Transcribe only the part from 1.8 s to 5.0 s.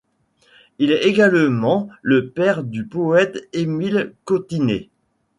le père du poète Émile Cottinet.